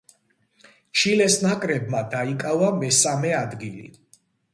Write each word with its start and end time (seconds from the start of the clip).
ჩილეს 1.01 1.35
ნაკრებმა 1.43 2.01
დაიკავა 2.13 2.71
მესამე 2.79 3.35
ადგილი. 3.41 3.85